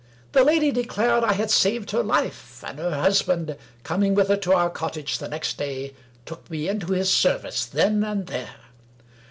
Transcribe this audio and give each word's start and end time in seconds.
The 0.31 0.43
lady 0.43 0.71
declared 0.71 1.23
I 1.23 1.33
had 1.33 1.51
saved 1.51 1.91
her 1.91 2.03
Hfe; 2.03 2.67
and 2.67 2.79
her 2.79 2.89
husband, 2.95 3.55
coming 3.83 4.15
with 4.15 4.29
her 4.29 4.37
to 4.37 4.53
our 4.53 4.71
cottage 4.71 5.19
the 5.19 5.27
next 5.27 5.59
day, 5.59 5.93
took 6.25 6.49
me 6.49 6.67
into 6.67 6.93
his 6.93 7.13
service 7.13 7.67
then 7.67 8.03
and 8.03 8.25
there. 8.25 8.55